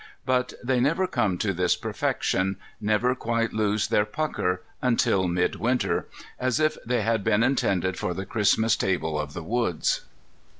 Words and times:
But 0.25 0.53
they 0.63 0.79
never 0.79 1.05
come 1.05 1.37
to 1.37 1.53
this 1.53 1.75
perfection, 1.75 2.57
never 2.79 3.13
quite 3.13 3.53
lose 3.53 3.89
their 3.89 4.03
pucker, 4.03 4.63
until 4.81 5.27
midwinter,—as 5.27 6.59
if 6.59 6.75
they 6.83 7.03
had 7.03 7.23
been 7.23 7.43
intended 7.43 7.99
for 7.99 8.15
the 8.15 8.25
Christmas 8.25 8.75
table 8.75 9.19
of 9.19 9.33
the 9.33 9.43
woods. 9.43 10.01